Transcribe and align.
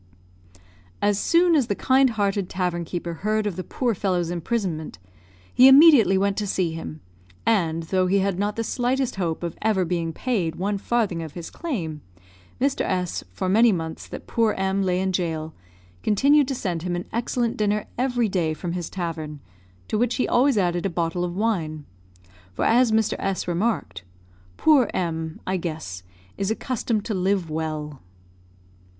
As 0.99 1.19
soon 1.19 1.53
as 1.55 1.67
the 1.67 1.75
kind 1.75 2.09
hearted 2.09 2.49
tavern 2.49 2.85
keeper 2.85 3.13
heard 3.21 3.45
of 3.45 3.55
the 3.55 3.63
poor 3.63 3.93
fellow's 3.93 4.31
imprisonment, 4.31 4.97
he 5.53 5.67
immediately 5.67 6.17
went 6.17 6.37
to 6.37 6.47
see 6.47 6.71
him, 6.71 7.01
and, 7.45 7.83
though 7.83 8.07
he 8.07 8.17
had 8.17 8.39
not 8.39 8.55
the 8.55 8.63
slightest 8.63 9.17
hope 9.17 9.43
of 9.43 9.55
ever 9.61 9.85
being 9.85 10.11
paid 10.11 10.55
one 10.55 10.79
farthing 10.79 11.21
of 11.21 11.33
his 11.33 11.51
claim, 11.51 12.01
Mr. 12.59 12.81
S, 12.83 13.23
for 13.31 13.47
many 13.47 13.71
months 13.71 14.07
that 14.07 14.25
poor 14.25 14.53
M 14.53 14.81
lay 14.81 14.99
in 14.99 15.11
gaol, 15.11 15.53
continued 16.01 16.47
to 16.47 16.55
send 16.55 16.81
him 16.81 16.95
an 16.95 17.05
excellent 17.13 17.55
dinner 17.55 17.85
every 17.95 18.27
day 18.27 18.55
from 18.55 18.73
his 18.73 18.89
tavern, 18.89 19.39
to 19.87 19.99
which 19.99 20.15
he 20.15 20.27
always 20.27 20.57
added 20.57 20.83
a 20.83 20.89
bottle 20.89 21.23
of 21.23 21.35
wine; 21.35 21.85
for 22.55 22.65
as 22.65 22.91
Mr. 22.91 23.13
S 23.19 23.47
remarked, 23.47 24.03
"Poor 24.57 24.89
M, 24.95 25.39
I 25.45 25.57
guess, 25.57 26.01
is 26.39 26.49
accustomed 26.49 27.05
to 27.05 27.13
live 27.13 27.51
well." 27.51 28.01